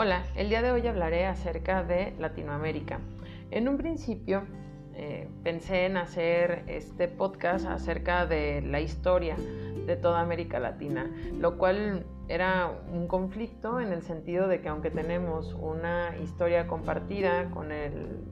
[0.00, 3.00] Hola, el día de hoy hablaré acerca de Latinoamérica.
[3.50, 4.44] En un principio
[4.94, 9.34] eh, pensé en hacer este podcast acerca de la historia
[9.86, 11.10] de toda América Latina,
[11.40, 17.50] lo cual era un conflicto en el sentido de que aunque tenemos una historia compartida
[17.50, 17.70] con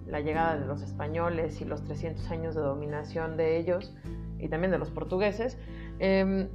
[0.07, 3.93] la llegada de los españoles y los 300 años de dominación de ellos
[4.39, 5.59] y también de los portugueses,
[5.98, 6.46] em,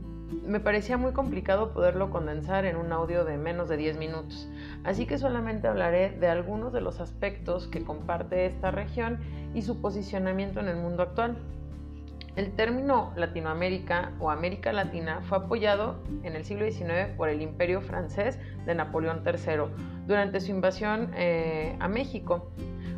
[0.46, 4.50] me parecía muy complicado poderlo condensar en un audio de menos de 10 minutos,
[4.84, 9.20] así que solamente hablaré de algunos de los aspectos que comparte esta región
[9.54, 11.38] y su posicionamiento en el mundo actual.
[12.38, 17.82] El término Latinoamérica o América Latina fue apoyado en el siglo XIX por el imperio
[17.82, 19.64] francés de Napoleón III
[20.08, 22.54] durante su invasión eh, a México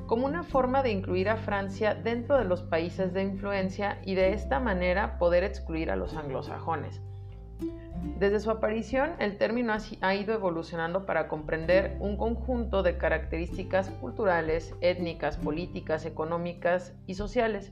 [0.06, 4.34] como una forma de incluir a Francia dentro de los países de influencia y de
[4.34, 7.02] esta manera poder excluir a los anglosajones.
[8.20, 14.76] Desde su aparición, el término ha ido evolucionando para comprender un conjunto de características culturales,
[14.82, 17.72] étnicas, políticas, económicas y sociales.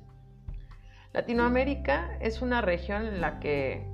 [1.14, 3.86] Latinoamérica es una región en la que,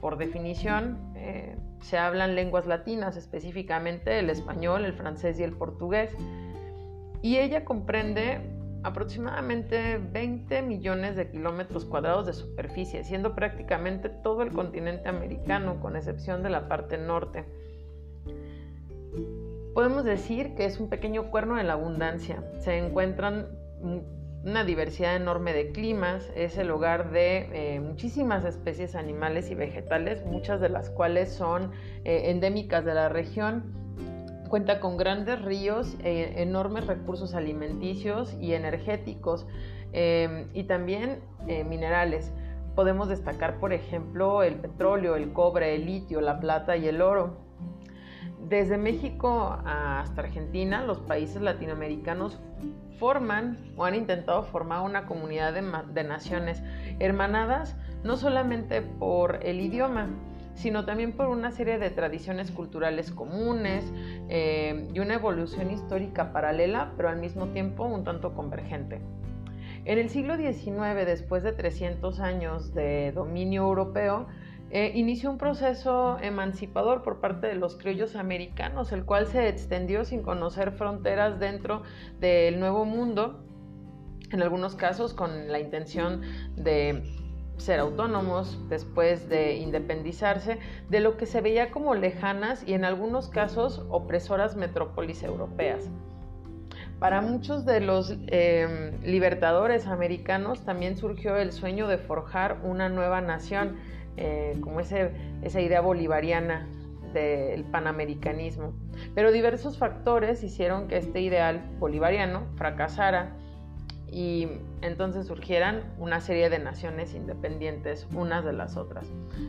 [0.00, 6.14] por definición, eh, se hablan lenguas latinas, específicamente el español, el francés y el portugués,
[7.20, 8.40] y ella comprende
[8.84, 15.96] aproximadamente 20 millones de kilómetros cuadrados de superficie, siendo prácticamente todo el continente americano, con
[15.96, 17.46] excepción de la parte norte.
[19.74, 22.44] Podemos decir que es un pequeño cuerno de la abundancia.
[22.60, 23.48] Se encuentran
[24.44, 30.24] una diversidad enorme de climas, es el hogar de eh, muchísimas especies animales y vegetales,
[30.26, 31.72] muchas de las cuales son
[32.04, 33.83] eh, endémicas de la región
[34.48, 39.46] Cuenta con grandes ríos, eh, enormes recursos alimenticios y energéticos
[39.92, 42.32] em, y también eh, minerales.
[42.74, 47.38] Podemos destacar, por ejemplo, el petróleo, el cobre, el litio, la plata y el oro.
[48.48, 52.38] Desde México hasta Argentina, los países latinoamericanos
[52.98, 56.62] forman o han intentado formar una comunidad de naciones
[56.98, 60.08] hermanadas no solamente por el idioma,
[60.54, 63.84] sino también por una serie de tradiciones culturales comunes
[64.28, 69.00] eh, y una evolución histórica paralela, pero al mismo tiempo un tanto convergente.
[69.84, 74.26] En el siglo XIX, después de 300 años de dominio europeo,
[74.70, 80.04] eh, inició un proceso emancipador por parte de los criollos americanos, el cual se extendió
[80.04, 81.82] sin conocer fronteras dentro
[82.18, 83.44] del nuevo mundo,
[84.32, 86.22] en algunos casos con la intención
[86.56, 87.04] de
[87.56, 93.28] ser autónomos después de independizarse de lo que se veía como lejanas y en algunos
[93.28, 95.88] casos opresoras metrópolis europeas.
[96.98, 103.20] Para muchos de los em, libertadores americanos también surgió el sueño de forjar una nueva
[103.20, 103.76] nación,
[104.16, 106.68] eh, como esa idea bolivariana
[107.12, 108.72] del panamericanismo.
[109.14, 113.36] Pero diversos factores hicieron que este ideal bolivariano fracasara
[114.14, 114.48] y
[114.80, 119.08] entonces surgieran una serie de naciones independientes unas de las otras.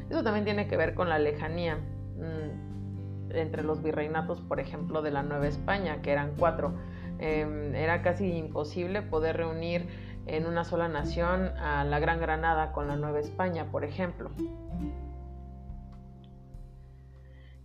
[0.10, 5.12] Eso también tiene que ver con la lejanía mm, entre los virreinatos, por ejemplo, de
[5.12, 6.74] la Nueva España, que eran cuatro.
[7.20, 9.88] Em, era casi imposible poder reunir
[10.26, 14.32] en una sola nación a la Gran Granada con la Nueva España, por ejemplo.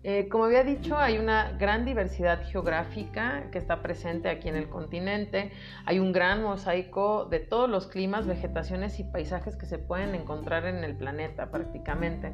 [0.03, 4.71] Eh, como había dicho, hay una gran diversidad geográfica que está presente aquí en el
[4.71, 5.53] continente.
[5.85, 10.65] Hay un gran mosaico de todos los climas, vegetaciones y paisajes que se pueden encontrar
[10.65, 12.33] en el planeta prácticamente.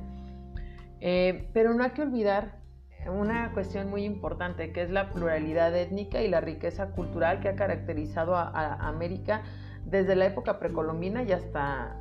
[1.01, 2.61] Eh, pero no hay que olvidar
[3.09, 7.57] una cuestión muy importante, que es la pluralidad étnica y la riqueza cultural que ha
[7.57, 9.43] caracterizado a América
[9.85, 11.97] desde la época precolombina y hasta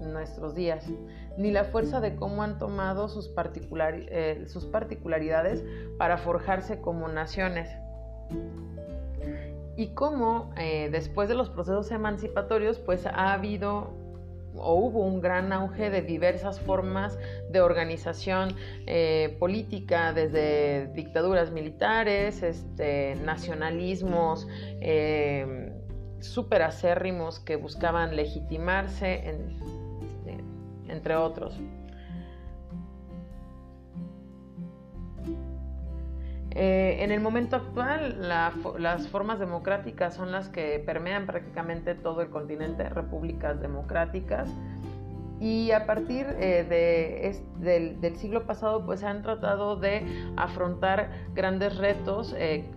[0.00, 0.86] nuestros días,
[1.36, 5.64] ni la fuerza de cómo han tomado sus, eh, sus particularidades
[5.98, 7.68] para forjarse como naciones.
[9.76, 14.04] Y cómo eh, después de los procesos emancipatorios, pues ha habido
[14.56, 17.18] o hubo un gran auge de diversas formas
[17.50, 18.54] de organización
[18.86, 24.46] eh, política, desde dictaduras militares, este, nacionalismos,
[24.80, 25.72] eh,
[26.20, 29.83] súper acérrimos que buscaban legitimarse en
[30.88, 31.60] entre otros.
[36.56, 42.30] Eh, en el momento actual, las formas democráticas son las que permean prácticamente todo el
[42.30, 44.48] continente, repúblicas democráticas.
[45.40, 46.64] Y a partir eh,
[47.60, 50.06] de, del, siglo pasado, pues se han tratado de
[50.36, 52.70] afrontar grandes retos, eh,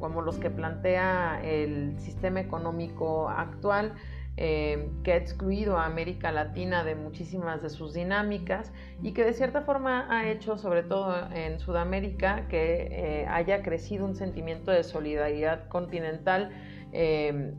[0.00, 3.92] como los que plantea el sistema económico actual,
[4.36, 9.34] eh, que ha excluido a América Latina de muchísimas de sus dinámicas y que de
[9.34, 14.84] cierta forma ha hecho, sobre todo en Sudamérica, que eh, haya crecido un sentimiento de
[14.84, 16.50] solidaridad continental
[16.92, 17.52] eh,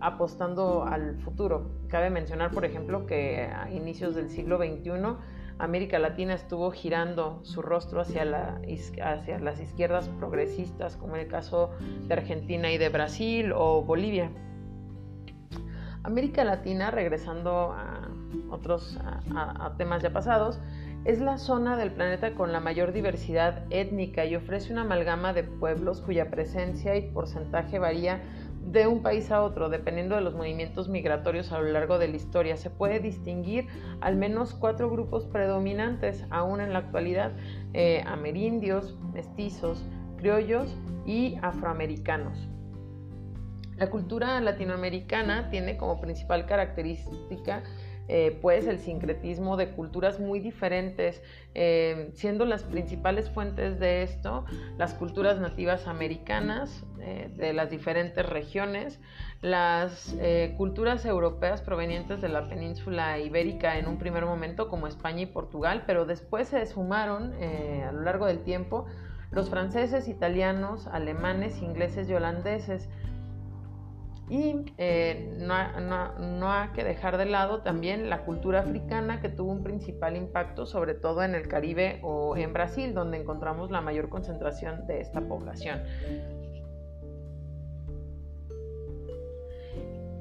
[0.00, 1.70] apostando al futuro.
[1.88, 5.16] Cabe mencionar, por ejemplo, que a inicios del siglo XXI
[5.58, 8.58] América Latina estuvo girando su rostro hacia,
[9.02, 11.70] hacia las izquierdas progresistas, como en el caso
[12.08, 14.30] de Argentina y de Brasil o Bolivia.
[16.04, 18.08] América Latina, regresando a
[18.50, 18.98] otros
[19.34, 20.58] a, temas ya pasados,
[21.04, 25.44] es la zona del planeta con la mayor diversidad étnica y ofrece una amalgama de
[25.44, 28.20] pueblos cuya presencia y porcentaje varía
[28.64, 32.16] de un país a otro, dependiendo de los movimientos migratorios a lo largo de la
[32.16, 32.56] historia.
[32.56, 33.66] Se puede distinguir
[34.00, 37.32] al menos cuatro grupos predominantes, aún en la actualidad,
[37.74, 39.84] eh, amerindios, mestizos,
[40.16, 42.48] criollos y afroamericanos.
[43.82, 47.64] La cultura latinoamericana tiene como principal característica
[48.06, 51.20] eh, pues el sincretismo de culturas muy diferentes,
[51.56, 54.44] eh, siendo las principales fuentes de esto
[54.78, 59.00] las culturas nativas americanas eh, de las diferentes regiones,
[59.40, 60.14] las
[60.56, 65.82] culturas europeas provenientes de la península ibérica en un primer momento como España y Portugal,
[65.88, 68.86] pero después se sumaron a lo largo del tiempo
[69.32, 72.88] los franceses, italianos, alemanes, ingleses y holandeses.
[74.28, 79.52] Y eh, no, no, hay que dejar de lado también la cultura africana que tuvo
[79.52, 84.08] un principal impacto, sobre todo en el Caribe o en Brasil, donde encontramos la mayor
[84.08, 85.82] concentración de esta población.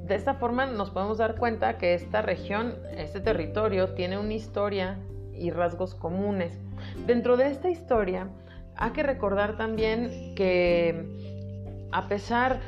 [0.07, 4.99] De esta forma nos podemos dar cuenta que esta región, este territorio, tiene una historia
[5.33, 6.59] y rasgos comunes.
[7.07, 8.27] Dentro de esta historia
[8.75, 12.59] hay que recordar también que a pesar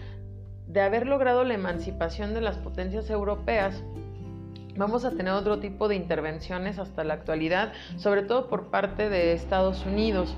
[0.73, 3.83] de haber logrado la emancipación de las potencias europeas,
[4.75, 9.33] vamos a tener otro tipo de intervenciones hasta la actualidad, sobre todo por parte de
[9.33, 10.35] Estados Unidos.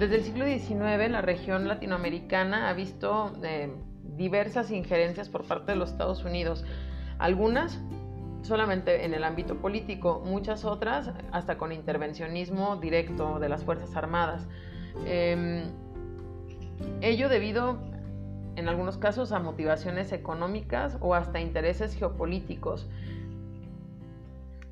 [0.00, 3.70] Desde el siglo XIX la región latinoamericana ha visto eh,
[4.16, 6.64] diversas injerencias por parte de los Estados Unidos,
[7.18, 7.78] algunas
[8.42, 14.46] solamente en el ámbito político, muchas otras hasta con intervencionismo directo de las Fuerzas Armadas.
[15.04, 15.64] Em,
[17.00, 17.78] ello debido
[18.56, 22.88] en algunos casos a motivaciones económicas o hasta intereses geopolíticos.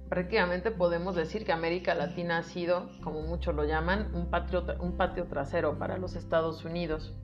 [0.09, 4.97] Prácticamente podemos decir que América Latina ha sido, como muchos lo llaman, un patio, un
[4.97, 7.15] patio trasero para los Estados Unidos.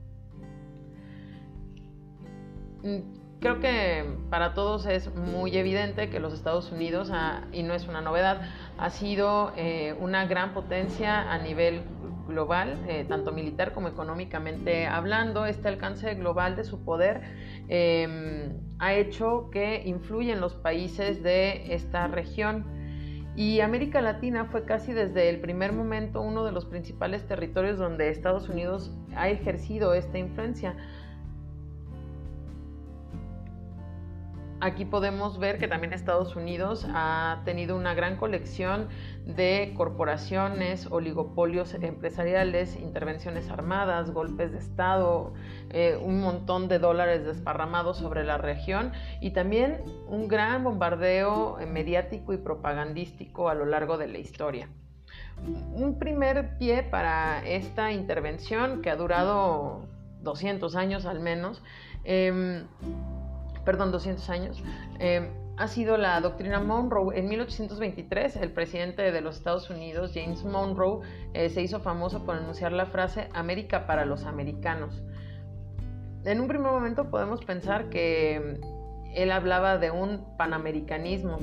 [2.83, 2.99] Mm,
[3.39, 7.11] creo que para todos es muy evidente que los Estados Unidos,
[7.51, 8.41] y no es una novedad,
[8.77, 11.83] ha sido eh, una gran potencia a nivel
[12.31, 15.45] global, eh, tanto militar como económicamente hablando.
[15.45, 17.21] Este alcance global de su poder
[17.67, 22.65] em, ha hecho que influya en los países de esta región.
[23.35, 28.09] Y América Latina fue casi desde el primer momento uno de los principales territorios donde
[28.09, 30.75] Estados Unidos ha ejercido esta influencia.
[34.63, 38.89] Aquí podemos ver que también Estados Unidos ha tenido una gran colección
[39.25, 45.33] de corporaciones, oligopolios empresariales, intervenciones armadas, golpes de Estado,
[45.71, 52.31] eh, un montón de dólares desparramados sobre la región y también un gran bombardeo mediático
[52.31, 54.69] y propagandístico a lo largo de la historia.
[55.73, 59.87] Un primer pie para esta intervención que ha durado
[60.21, 61.63] 200 años al menos,
[62.03, 62.67] em,
[63.65, 64.63] perdón, 200 años,
[64.99, 67.17] eh, ha sido la doctrina Monroe.
[67.17, 71.01] En 1823, el presidente de los Estados Unidos, James Monroe,
[71.33, 75.03] eh, se hizo famoso por anunciar la frase América para los americanos.
[76.23, 78.59] En un primer momento podemos pensar que
[79.13, 81.39] él hablaba de un panamericanismo.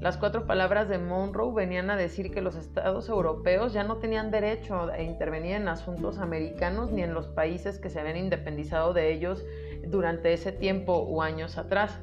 [0.00, 4.30] Las cuatro palabras de Monroe venían a decir que los estados europeos ya no tenían
[4.30, 9.12] derecho a intervenir en asuntos americanos ni en los países que se habían independizado de
[9.12, 9.44] ellos
[9.86, 11.98] durante ese tiempo o años atrás,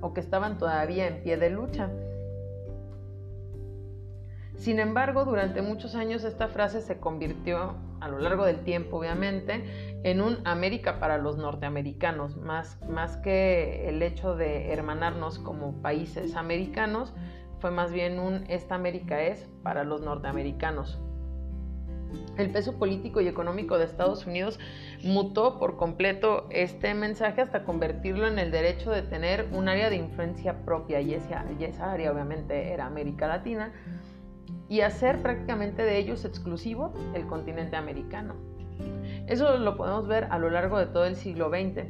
[0.00, 1.90] o que estaban todavía en pie de lucha.
[4.56, 9.64] Sin embargo, durante muchos años esta frase se convirtió, a lo largo del tiempo obviamente,
[10.04, 16.36] en un América para los norteamericanos, más, más que el hecho de hermanarnos como países
[16.36, 17.14] americanos,
[17.58, 20.98] fue más bien un esta América es para los norteamericanos.
[22.36, 24.58] El peso político y económico de Estados Unidos
[25.02, 29.96] mutó por completo este mensaje hasta convertirlo en el derecho de tener un área de
[29.96, 31.44] influencia propia y esa,
[31.92, 33.72] área obviamente era América Latina
[34.68, 38.34] y hacer prácticamente de ellos exclusivo el continente americano.
[39.26, 41.86] Eso lo podemos ver a lo largo de todo el siglo XX.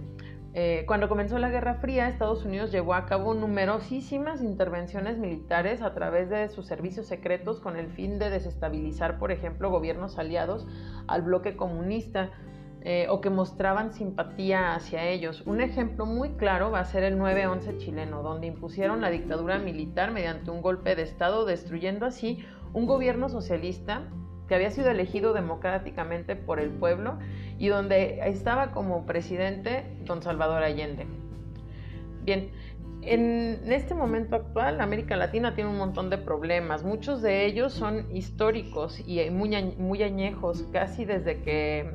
[0.52, 5.95] Eh, cuando comenzó la Guerra Fría, Estados Unidos llevó a cabo numerosísimas intervenciones militares a
[5.95, 10.66] través de sus servicios secretos con el fin de desestabilizar, por ejemplo, gobiernos aliados
[11.07, 12.30] al bloque comunista
[12.83, 15.42] eh, o que mostraban simpatía hacia ellos.
[15.47, 20.11] Un ejemplo muy claro va a ser el 9-11 chileno, donde impusieron la dictadura militar
[20.11, 24.09] mediante un golpe de Estado, destruyendo así un gobierno socialista
[24.50, 27.21] que había sido elegido democráticamente por el pueblo
[27.57, 31.07] y donde estaba como presidente don Salvador Allende.
[32.25, 32.50] Bien,
[33.02, 38.12] en este momento actual América Latina tiene un montón de problemas, muchos de ellos son
[38.12, 41.88] históricos y muy, muy añejos, casi desde que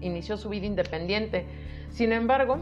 [0.00, 1.46] inició su vida independiente.
[1.90, 2.58] Sin embargo,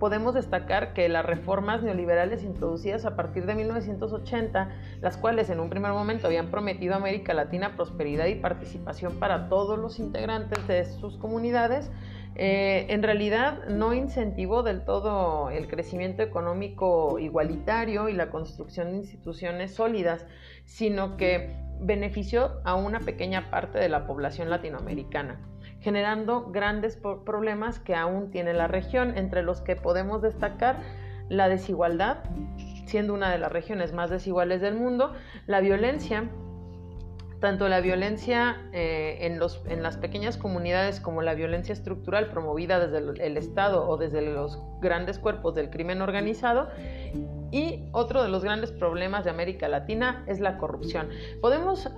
[0.00, 4.70] podemos destacar que las reformas neoliberales introducidas a partir de 1980,
[5.02, 9.48] las cuales en un primer momento habían prometido a América Latina prosperidad y participación para
[9.48, 11.92] todos los integrantes de sus comunidades,
[12.34, 18.98] eh, en realidad no incentivó del todo el crecimiento económico igualitario y la construcción de
[18.98, 20.24] instituciones sólidas,
[20.64, 25.40] sino que benefició a una pequeña parte de la población latinoamericana
[25.80, 30.78] generando grandes problemas que aún tiene la región, entre los que podemos destacar
[31.28, 32.18] la desigualdad,
[32.86, 35.12] siendo una de las regiones más desiguales del mundo,
[35.46, 36.28] la violencia,
[37.40, 42.86] tanto la violencia eh, en, los, en, las pequeñas comunidades como la violencia estructural promovida
[42.86, 46.68] desde el, Estado o desde los grandes cuerpos del crimen organizado.
[47.50, 51.08] Y otro de los grandes problemas de América Latina es la corrupción.
[51.40, 51.90] Podemos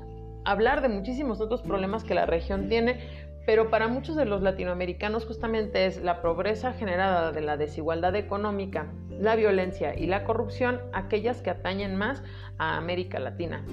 [0.44, 3.00] hablar de muchísimos otros problemas que la región tiene,
[3.44, 8.87] pero para muchos de los latinoamericanos justamente es la pobreza generada de la desigualdad económica,
[9.11, 12.22] la violencia y la corrupción aquellas que atañen más
[12.58, 13.64] a América Latina.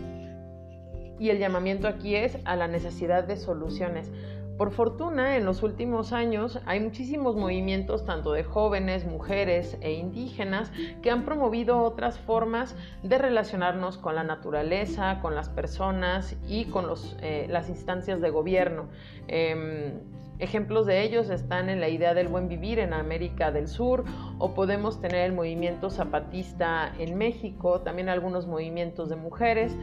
[1.19, 4.11] Y el llamamiento aquí es a la necesidad de soluciones.
[4.59, 10.69] Por fortuna, en los últimos años hay muchísimos movimientos, tanto de jóvenes, mujeres e indígenas,
[11.01, 16.87] que han promovido otras formas de relacionarnos con la naturaleza, con las personas y con
[17.21, 18.89] eh, las instancias de gobierno.
[19.29, 19.93] Em,
[20.39, 24.03] ejemplos de ellos están en la idea del buen vivir en América del Sur
[24.39, 29.73] o podemos tener el movimiento zapatista en México, también algunos movimientos de mujeres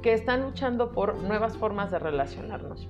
[0.00, 2.88] que están luchando por nuevas formas de relacionarnos.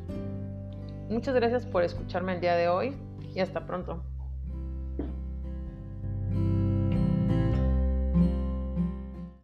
[1.08, 2.96] Muchas gracias por escucharme el día de hoy
[3.34, 4.02] y hasta pronto.